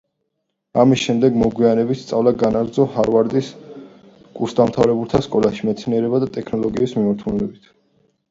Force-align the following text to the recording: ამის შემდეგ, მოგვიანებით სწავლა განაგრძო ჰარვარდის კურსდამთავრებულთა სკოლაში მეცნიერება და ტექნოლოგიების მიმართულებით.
ამის 0.83 1.01
შემდეგ, 1.07 1.35
მოგვიანებით 1.41 1.99
სწავლა 2.03 2.31
განაგრძო 2.43 2.85
ჰარვარდის 2.95 3.51
კურსდამთავრებულთა 4.39 5.21
სკოლაში 5.27 5.69
მეცნიერება 5.69 6.23
და 6.25 6.31
ტექნოლოგიების 6.39 6.97
მიმართულებით. 7.01 7.69